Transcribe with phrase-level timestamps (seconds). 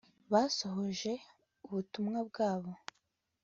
[0.31, 1.13] basohoje
[1.65, 2.71] ubutumwa bwabo